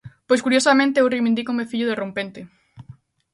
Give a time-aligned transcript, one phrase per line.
[0.27, 2.41] Pois curiosamente eu reivindícome fillo de Rompente.